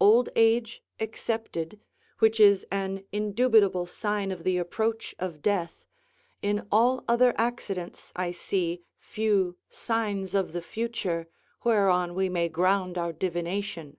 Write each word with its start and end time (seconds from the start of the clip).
Old 0.00 0.28
age 0.34 0.82
excepted, 0.98 1.78
which 2.18 2.40
is 2.40 2.66
an 2.68 3.04
indubitable 3.12 3.86
sign 3.86 4.32
of 4.32 4.42
the 4.42 4.58
approach 4.58 5.14
of 5.20 5.40
death, 5.40 5.84
in 6.42 6.66
all 6.72 7.04
other 7.06 7.32
accidents 7.38 8.10
I 8.16 8.32
see 8.32 8.82
few 8.98 9.56
signs 9.70 10.34
of 10.34 10.52
the 10.52 10.62
future, 10.62 11.28
whereon 11.62 12.16
we 12.16 12.28
may 12.28 12.48
ground 12.48 12.98
our 12.98 13.12
divination. 13.12 13.98